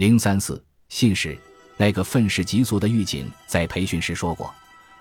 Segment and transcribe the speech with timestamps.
[0.00, 1.36] 零三四信使，
[1.76, 4.50] 那个愤世嫉俗的狱警在培训时说过：“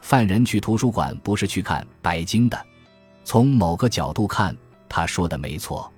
[0.04, 2.66] 犯人去图书馆不是去看白鲸的。”
[3.24, 4.54] 从某个角度看，
[4.90, 5.90] 他说的没错。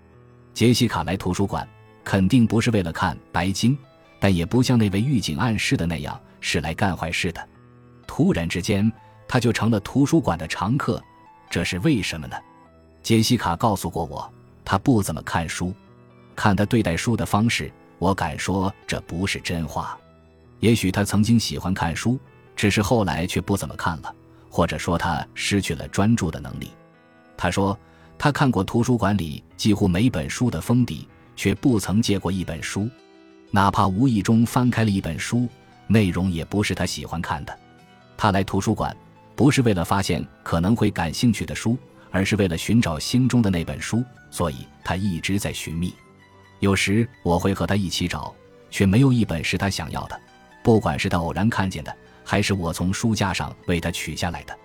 [0.54, 1.68] 杰西卡来图书馆
[2.04, 3.76] 肯定不是为了看白鲸，
[4.20, 7.50] 但也不像那位狱警暗示的那样是来干坏事的。
[8.06, 8.88] 突然之间，
[9.28, 11.04] 他就成了图书馆的常客，
[11.50, 12.38] 这是为什么呢？
[13.02, 14.32] 杰西卡告诉过我，
[14.64, 15.74] 他不怎么看书，
[16.36, 17.74] 看他对待书的方式。
[18.02, 19.96] 我敢说这不是真话，
[20.60, 22.20] 也许他曾经喜欢看书，
[22.56, 24.12] 只是后来却不怎么看了，
[24.50, 26.72] 或者说他失去了专注的能力。
[27.38, 27.78] 他说
[28.18, 32.90] 他看过图书馆里几乎每本书的封底，却不曾借过一本书，
[33.52, 35.48] 哪怕无意中翻开了一本书，
[35.86, 37.56] 内容也不是他喜欢看的。
[38.18, 38.98] 他来图书馆
[39.36, 41.78] 不是为了发现可能会感兴趣的书，
[42.10, 45.94] 而是为了寻找心中的那本书，所以他一直在寻觅。
[46.62, 48.34] 有时我会和他一起找，
[48.70, 50.20] 却没有一本是他想要的。
[50.64, 54.58] 不管是他偶然看见的，还是我从书架上为他取下来的。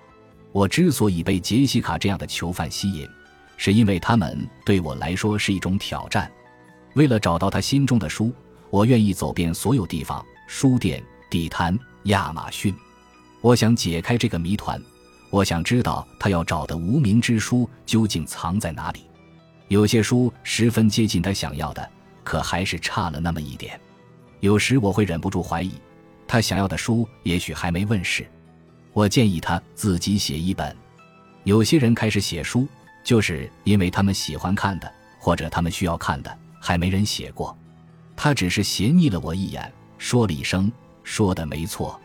[0.52, 3.08] 我之所以被杰西卡这样的囚犯吸引，
[3.56, 6.30] 是因为他们对我来说是一种挑战。
[6.94, 8.30] 为了找到他心中的书，
[8.68, 12.74] 我愿意走遍所有地方：书店、地摊、亚马逊。
[13.40, 14.78] 我想解开这个谜团，
[15.30, 19.00] 我想知道他要找的无名之书究竟藏在哪里。
[19.68, 21.90] 有些书十分接近他想要的，
[22.26, 23.80] 可还是差了那么一点。
[24.40, 25.74] 有时我会忍不住怀疑，
[26.26, 28.26] 他想要的书也许还没问世。
[28.92, 30.76] 我建议他自己写一本。
[31.44, 32.66] 有些人开始写书，
[33.04, 37.56] 就是因为他们喜欢看的，或者他们需要看的，还没人写过。
[38.16, 40.70] 他只是斜睨了我一眼，说了一声
[41.04, 42.00] ：“说的没错。”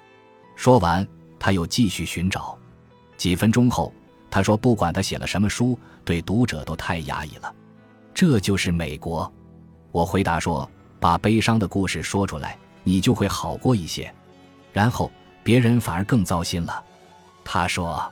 [0.55, 1.07] 说完，
[1.39, 2.55] 他又继续寻找。
[3.17, 3.91] 几分钟后。
[4.29, 7.53] 他说：“不管他写了什么书，对读者都太压抑了。
[8.13, 9.29] 这就是美国。”
[9.91, 14.13] 我回答说：“把悲伤的故事说出来，你就会好过一些。”
[14.71, 15.11] 然后
[15.43, 16.83] 别人反而更糟心了。
[17.43, 18.11] 他说：“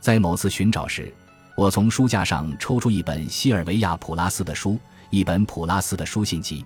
[0.00, 1.12] 在某次寻找时，
[1.56, 4.78] 我从书架上抽出一本西尔维亚·普拉斯的书，
[5.10, 6.64] 一本普拉斯的书信集。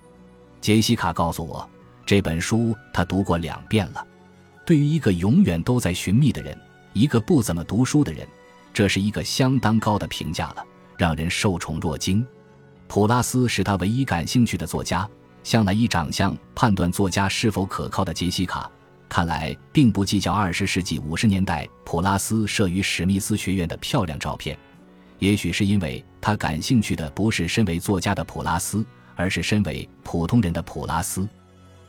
[0.61, 1.67] 杰西卡告诉我，
[2.05, 4.05] 这本书他读过两遍了。
[4.65, 6.57] 对于一个永远都在寻觅的人，
[6.93, 8.27] 一个不怎么读书的人。”
[8.73, 10.63] 这是一个相当高的评价了，
[10.97, 12.27] 让人受宠若惊。
[12.87, 15.07] 普拉斯是他唯一感兴趣的作家。
[15.43, 18.67] 向来以长相判断作家是否可靠的杰西卡，
[19.07, 24.57] 看来并不计较二十世纪五十年代普拉斯摄于史密斯学院的漂亮照片。
[25.19, 28.83] 也许是因为他感兴趣的不是身为作家的普拉斯，
[29.15, 31.29] 而是身为普通人的普拉斯。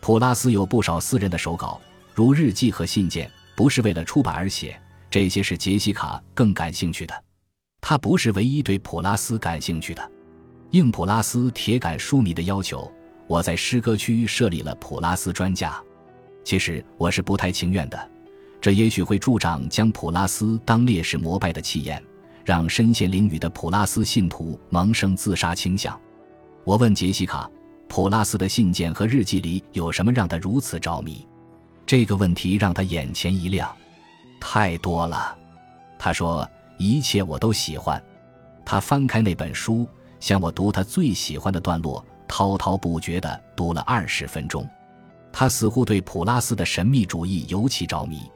[0.02, 1.80] 普拉斯有不少私人的手稿，
[2.14, 4.78] 如日记和信件，不是为了出版而写。
[5.08, 7.24] 这些是杰西卡更感兴趣的，
[7.80, 10.10] 他不是唯一对普拉斯感兴趣的。
[10.76, 12.92] 应普拉斯铁杆书迷的要求，
[13.26, 15.82] 我在诗歌区设立了普拉斯专家。
[16.44, 18.10] 其实我是不太情愿的，
[18.60, 22.02] 这也许会助长将普拉斯当烈士膜拜的气焰，
[22.44, 25.98] 让身陷囹圄的普拉斯信徒萌生自杀倾向。
[26.62, 27.50] 我问杰西卡，
[27.88, 31.26] 普拉斯的信件和日记里有什么让他如此着迷？
[31.86, 33.74] 这个问题让他眼前一亮。
[34.38, 35.34] 太多了，
[35.98, 37.98] 他说一切我都喜欢。
[38.62, 39.88] 他翻开那本书，
[40.26, 44.68] 向我读他最喜欢的段落，滔滔不绝地读了二十分钟。
[45.32, 48.28] 他似乎对普拉斯的神秘主义尤其着迷。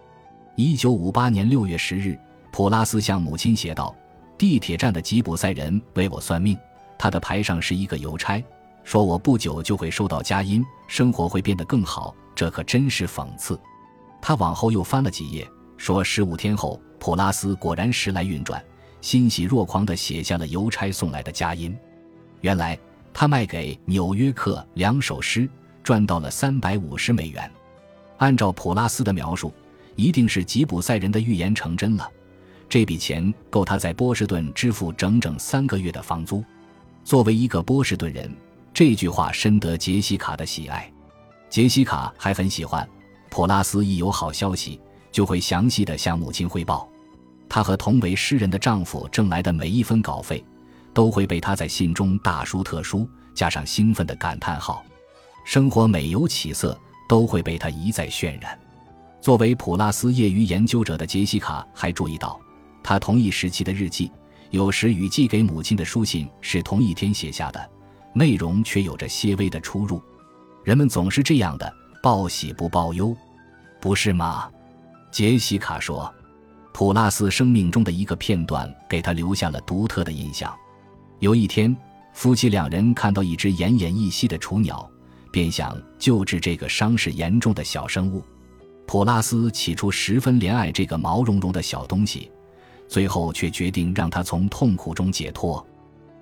[0.54, 2.16] 一九五八年六月十日，
[2.52, 3.92] 普拉斯向母亲写道
[4.38, 6.56] ：“地铁站的吉普赛人为我算命，
[6.96, 8.40] 他的牌上是一个邮差，
[8.84, 12.14] 说我不久就会收到佳音，生活会变得更好。
[12.36, 13.58] 这可真是讽刺。”
[14.22, 15.44] 他往后又翻了几页。
[15.76, 18.62] 说十五天后，普拉斯果然时来运转，
[19.00, 21.76] 欣喜若狂地写下了邮差送来的佳音。
[22.40, 22.78] 原来
[23.12, 25.48] 他卖给《纽约客》两首诗，
[25.82, 27.50] 赚到了三百五十美元。
[28.18, 29.52] 按照普拉斯的描述，
[29.96, 32.10] 一定是吉普赛人的预言成真了。
[32.68, 36.44] 这笔钱够他在波士顿支付整整三个月的房租。
[37.04, 38.30] 作为一个波士顿人，
[38.72, 40.90] 这句话深得杰西卡的喜爱。
[41.48, 42.88] 杰西卡还很喜欢
[43.28, 44.80] 普拉斯，一有好消息。
[45.12, 46.88] 就会详细的向母亲汇报，
[47.50, 50.42] 她和同为诗人的丈夫挣来的每一分稿费，
[50.94, 54.82] 都会被她在信中大书特书，加上兴奋的感叹号。
[55.44, 58.56] 生活美有起色，都会被他一再渲染。
[59.20, 62.38] 作为普拉斯业余研究者的杰西卡还注意到，
[62.82, 64.12] 他同一时期的日记，
[64.50, 67.70] 有时与寄给母亲的书信是同一天写下的，
[68.14, 70.00] 内容却有着些微的出入。
[70.62, 71.72] 人们总是这样的，
[72.02, 73.16] 报喜不报忧，
[73.80, 74.48] 不是吗？
[75.10, 76.14] 杰西卡说
[76.80, 80.50] ：“普拉斯生命中的一个片段给他留下了独特的印象。
[81.18, 81.76] 有一天，
[82.14, 84.90] 夫妻两人看到一只奄奄一息的雏鸟，
[85.30, 88.24] 便想救治这个伤势严重的小生物。
[88.86, 92.30] 普拉斯起初十分怜爱这个毛茸茸的小东西，
[92.88, 95.62] 最后却决定让它从痛苦中解脱。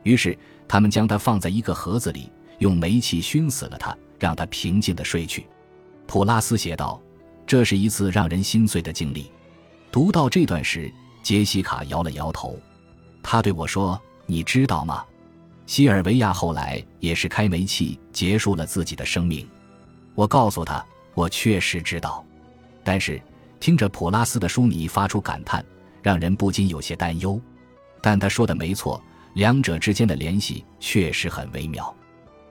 [0.02, 5.46] 于是，他们将它放在一个盒子里，用煤气熏死了它，让它平静地睡去。
[6.08, 7.00] 普拉斯写道
[7.46, 9.30] ：“这是一次让人心碎的经历。”
[9.90, 10.92] 读到这段时，
[11.22, 12.58] 杰西卡摇了摇头。
[13.22, 15.04] 他对我说：“你知道吗？
[15.66, 19.46] 西尔维亚后来也是开煤气结束了自己的生命。”
[20.14, 22.24] 我告诉他：“我确实知道。”
[22.84, 23.20] 但是
[23.60, 25.64] 听着普拉斯的书迷发出感叹，
[26.02, 27.40] 让人不禁有些担忧。
[28.00, 29.02] 但他说的没错，
[29.34, 31.94] 两者之间的联系确实很微妙。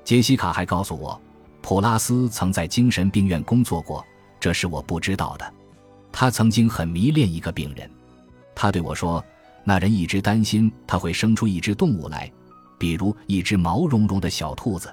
[0.03, 1.19] 杰西卡还告诉我，
[1.61, 4.05] 普拉斯曾在精神病院工作过，
[4.39, 5.53] 这是我不知道的。
[6.19, 7.87] 他曾经很迷恋一个病人，
[8.55, 9.23] 他对我说。
[9.63, 12.31] 那人一直担心他会生出一只动物来，
[12.79, 14.91] 比如一只毛茸茸的小兔子。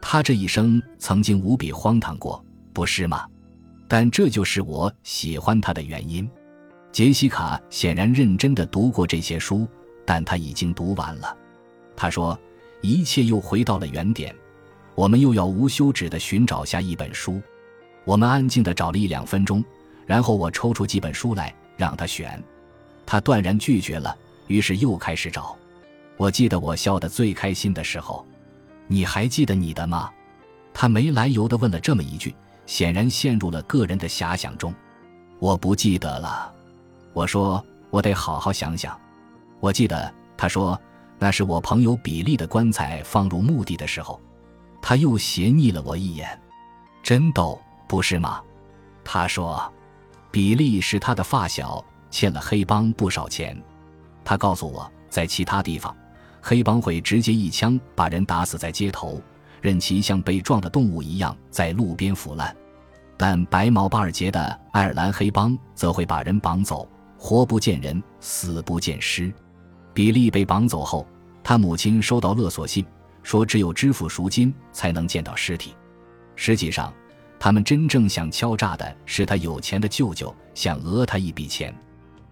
[0.00, 3.26] 他这一生曾经无比荒唐过，不是吗？
[3.88, 6.30] 但这就是我喜欢他的原因。
[6.92, 9.66] 杰西卡显然认真地读过这些书，
[10.04, 11.36] 但他已经读完了。
[11.96, 12.38] 他说
[12.82, 14.32] ：“一切又回到了原点，
[14.94, 17.42] 我们又要无休止地寻找下一本书。”
[18.06, 19.64] 我们安静地找了一两分钟，
[20.06, 22.42] 然后我抽出几本书来让他选。
[23.04, 24.16] 他断然拒绝了，
[24.46, 25.56] 于是又开始找。
[26.16, 28.24] 我记得我笑得最开心的时候，
[28.86, 30.10] 你还记得你的吗？
[30.74, 32.34] 他没来由地问了这么一句，
[32.66, 34.72] 显然陷入了个人的遐想中。
[35.38, 36.52] 我不记得了，
[37.12, 38.98] 我说我得好好想想。
[39.60, 40.80] 我记得他说
[41.18, 44.20] 那是我朋友比利的棺材放入墓地的时候。
[44.80, 46.40] 他又斜睨了我一眼，
[47.04, 48.42] 真逗，不是吗？
[49.04, 49.72] 他说，
[50.32, 51.84] 比利是他的发小。
[52.10, 53.56] 欠了黑帮不少钱，
[54.22, 55.96] 他告诉我，在其他地方，
[56.42, 59.18] 黑帮会直接一枪把人打死在街头，
[59.62, 62.54] 任其像被撞的动物一样在路边腐烂；
[63.16, 66.86] 但白毛巴尔杰的爱尔兰黑帮则会把人绑走，
[67.16, 69.32] 活不见人，死不见尸。
[69.94, 71.06] 比利被绑走后，
[71.42, 72.84] 他母亲收到勒索信，
[73.22, 75.74] 说只有支付赎金才能见到尸体。
[76.36, 76.92] 实际上，
[77.42, 81.76] 他们真正想敲诈的是他有钱的舅舅，想讹他一笔钱。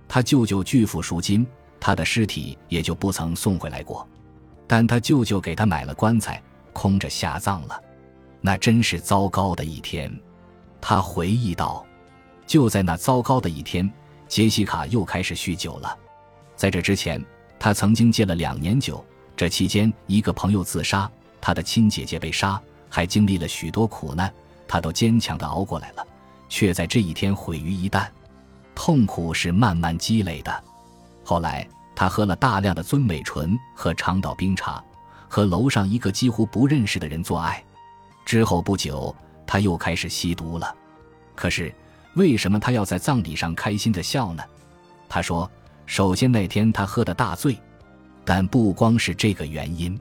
[0.07, 1.45] 他舅舅拒付赎金，
[1.81, 4.09] 他的尸体也就不曾送回来过。
[4.69, 6.41] 但他舅舅给他买了棺材，
[6.73, 7.83] 空着下葬了。
[8.41, 10.17] 那真是糟糕的一天。
[10.81, 11.85] 他回忆道
[12.47, 13.93] ：“就在那糟糕的一天，
[14.29, 15.99] 杰西卡又开始酗酒了。
[16.55, 17.21] 在这之前，
[17.59, 19.05] 他曾经戒了两年酒。
[19.37, 21.11] 这期间，一个朋友自杀，
[21.41, 24.33] 他的亲姐姐被杀，还经历了许多苦难，
[24.71, 26.07] 他都坚强地熬过来了，
[26.49, 28.07] 却在这一天毁于一旦。”
[28.73, 30.65] 痛苦是慢慢积累的。
[31.25, 34.83] 后来，他喝了大量的尊美醇和长岛冰茶，
[35.29, 37.63] 和楼上一个几乎不认识的人做爱。
[38.25, 39.13] 之后不久，
[39.45, 40.73] 他又开始吸毒了。
[41.35, 41.75] 可是，
[42.15, 44.43] 为什么他要在葬礼上开心的笑呢？
[45.09, 45.51] 他说
[45.85, 47.61] ：“首先那天他喝得大醉，
[48.25, 49.99] 但不光是这个原因。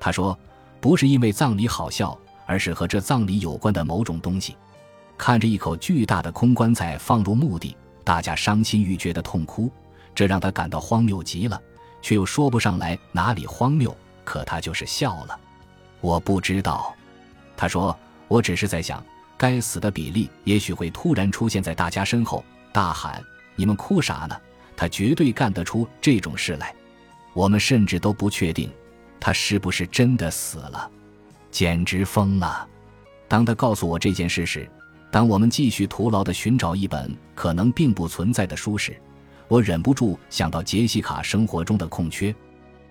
[0.00, 0.36] 他说，
[0.80, 4.56] 不是因为葬礼好笑，而是和这葬礼有关的某种东西。
[5.18, 7.76] 看着一口巨大的空棺材放入墓地。”
[8.08, 9.70] 大家伤心欲绝的痛哭，
[10.14, 11.60] 这让他感到荒谬极了，
[12.00, 13.94] 却又说不上来哪里荒谬。
[14.24, 15.38] 可他就是笑了。
[16.00, 16.94] 我不知道，
[17.54, 17.94] 他说，
[18.26, 19.04] 我只是在想，
[19.36, 23.22] 该死的比利也许会突然出现在大家身后，大喊
[23.56, 24.34] ：“你们哭啥呢？”
[24.74, 26.74] 他绝对干得出这种事来。
[27.34, 28.72] 我们甚至都不确定，
[29.20, 30.90] 他是不是真的死了，
[31.50, 32.68] 简直疯了。
[33.26, 34.68] 当他告诉我这件事时。
[35.10, 38.94] 当我们继续徒劳地寻找一本可能并不存在的书时，
[39.48, 42.34] 我忍不住想到杰西卡生活中的空缺。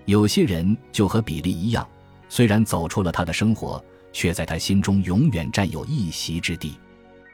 [0.05, 1.87] 有些人就和比利一样，
[2.27, 3.79] 虽然走出了他的生活，
[4.11, 6.75] 却在他心中永远占有一席之地。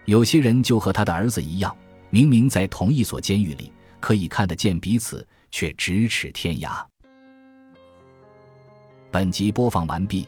[0.03, 1.73] 有些人就和他的儿子一样，
[2.09, 6.83] 明明在同一所监狱里，可以看得见彼此，却咫尺天涯。
[9.09, 10.27] 本集播放完毕，